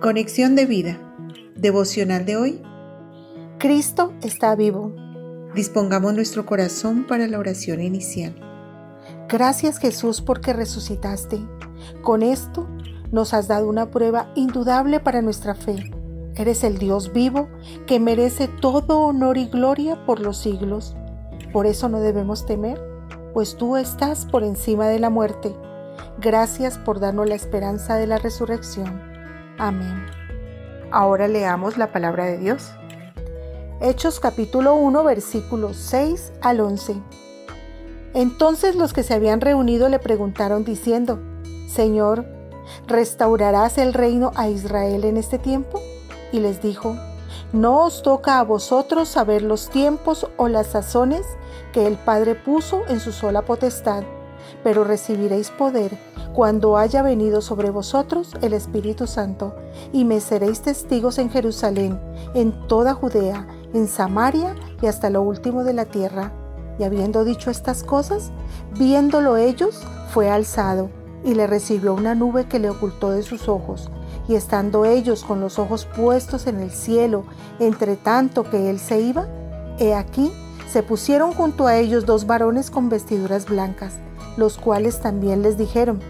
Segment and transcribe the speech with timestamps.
[0.00, 0.98] Conexión de vida.
[1.56, 2.62] Devocional de hoy.
[3.58, 4.94] Cristo está vivo.
[5.54, 8.34] Dispongamos nuestro corazón para la oración inicial.
[9.28, 11.38] Gracias Jesús porque resucitaste.
[12.00, 12.66] Con esto
[13.12, 15.90] nos has dado una prueba indudable para nuestra fe.
[16.34, 17.50] Eres el Dios vivo
[17.86, 20.96] que merece todo honor y gloria por los siglos.
[21.52, 22.80] Por eso no debemos temer,
[23.34, 25.54] pues tú estás por encima de la muerte.
[26.22, 29.09] Gracias por darnos la esperanza de la resurrección.
[29.60, 30.06] Amén.
[30.90, 32.70] Ahora leamos la palabra de Dios.
[33.82, 36.96] Hechos capítulo 1 versículos 6 al 11.
[38.14, 41.20] Entonces los que se habían reunido le preguntaron diciendo,
[41.68, 42.24] Señor,
[42.86, 45.82] ¿restaurarás el reino a Israel en este tiempo?
[46.32, 46.96] Y les dijo,
[47.52, 51.26] No os toca a vosotros saber los tiempos o las sazones
[51.74, 54.04] que el Padre puso en su sola potestad,
[54.62, 55.98] pero recibiréis poder
[56.34, 59.54] cuando haya venido sobre vosotros el Espíritu Santo,
[59.92, 62.00] y me seréis testigos en Jerusalén,
[62.34, 66.32] en toda Judea, en Samaria y hasta lo último de la tierra.
[66.78, 68.30] Y habiendo dicho estas cosas,
[68.78, 70.88] viéndolo ellos, fue alzado,
[71.24, 73.90] y le recibió una nube que le ocultó de sus ojos.
[74.28, 77.24] Y estando ellos con los ojos puestos en el cielo,
[77.58, 79.26] entre tanto que él se iba,
[79.78, 80.32] he aquí,
[80.70, 83.94] se pusieron junto a ellos dos varones con vestiduras blancas,
[84.36, 86.00] los cuales también les dijeron,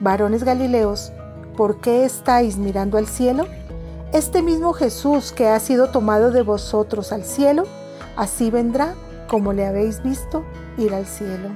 [0.00, 1.12] Varones Galileos,
[1.56, 3.46] ¿por qué estáis mirando al cielo?
[4.12, 7.64] Este mismo Jesús que ha sido tomado de vosotros al cielo,
[8.16, 8.94] así vendrá
[9.28, 10.44] como le habéis visto
[10.78, 11.48] ir al cielo.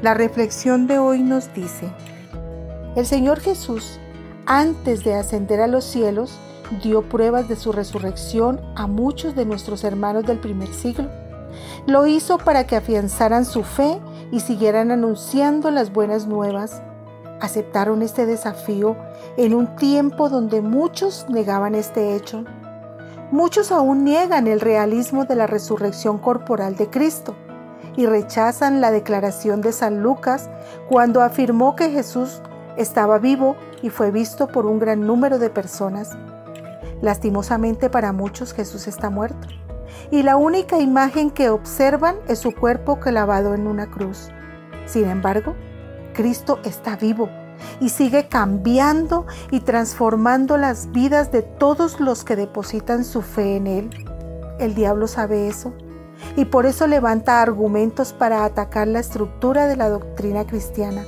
[0.00, 1.90] La reflexión de hoy nos dice,
[2.96, 3.98] el Señor Jesús,
[4.46, 6.38] antes de ascender a los cielos,
[6.82, 11.08] dio pruebas de su resurrección a muchos de nuestros hermanos del primer siglo.
[11.86, 16.82] Lo hizo para que afianzaran su fe y siguieran anunciando las buenas nuevas
[17.40, 18.96] aceptaron este desafío
[19.36, 22.44] en un tiempo donde muchos negaban este hecho.
[23.30, 27.36] Muchos aún niegan el realismo de la resurrección corporal de Cristo
[27.96, 30.48] y rechazan la declaración de San Lucas
[30.88, 32.40] cuando afirmó que Jesús
[32.76, 36.16] estaba vivo y fue visto por un gran número de personas.
[37.02, 39.48] Lastimosamente para muchos Jesús está muerto
[40.10, 44.30] y la única imagen que observan es su cuerpo clavado en una cruz.
[44.86, 45.54] Sin embargo,
[46.14, 47.28] Cristo está vivo
[47.80, 53.66] y sigue cambiando y transformando las vidas de todos los que depositan su fe en
[53.66, 53.90] Él.
[54.58, 55.74] El diablo sabe eso
[56.36, 61.04] y por eso levanta argumentos para atacar la estructura de la doctrina cristiana.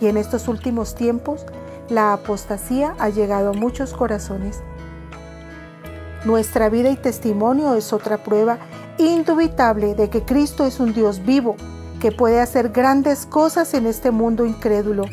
[0.00, 1.46] Y en estos últimos tiempos,
[1.88, 4.62] la apostasía ha llegado a muchos corazones.
[6.24, 8.58] Nuestra vida y testimonio es otra prueba
[8.98, 11.56] indubitable de que Cristo es un Dios vivo
[11.98, 15.04] que puede hacer grandes cosas en este mundo incrédulo.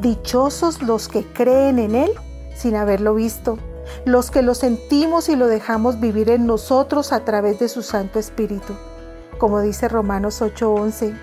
[0.00, 2.10] Dichosos los que creen en Él
[2.54, 3.58] sin haberlo visto,
[4.04, 8.18] los que lo sentimos y lo dejamos vivir en nosotros a través de su Santo
[8.18, 8.74] Espíritu,
[9.38, 11.16] como dice Romanos 8:11.